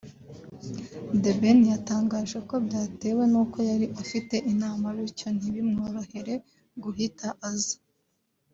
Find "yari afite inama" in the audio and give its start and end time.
3.69-4.85